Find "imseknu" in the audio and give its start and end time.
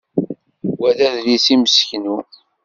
1.55-2.17